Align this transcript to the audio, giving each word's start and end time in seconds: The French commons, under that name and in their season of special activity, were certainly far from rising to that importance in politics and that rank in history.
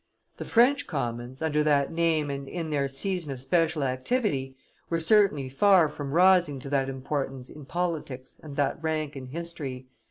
The 0.37 0.45
French 0.45 0.87
commons, 0.87 1.43
under 1.43 1.63
that 1.63 1.91
name 1.91 2.31
and 2.31 2.47
in 2.49 2.71
their 2.71 2.87
season 2.87 3.31
of 3.31 3.39
special 3.39 3.83
activity, 3.83 4.57
were 4.89 4.99
certainly 4.99 5.47
far 5.47 5.89
from 5.89 6.09
rising 6.13 6.57
to 6.61 6.71
that 6.71 6.89
importance 6.89 7.51
in 7.51 7.65
politics 7.65 8.39
and 8.41 8.55
that 8.55 8.81
rank 8.81 9.15
in 9.15 9.27
history. 9.27 9.85